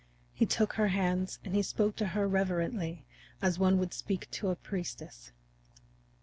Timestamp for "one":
3.59-3.77